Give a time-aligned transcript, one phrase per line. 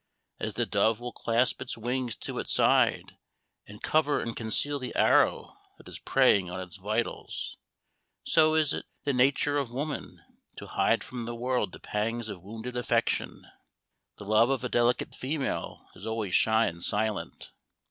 [0.39, 3.19] As the dove will clasp its wings to its side,
[3.67, 7.57] and cover and conceal the arrow that is preying on its vitals
[8.23, 10.19] so is it the nature of woman,
[10.57, 13.45] to hide from the world the pangs of wounded affection.
[14.17, 17.51] The love of a delicate female is always shy and silent.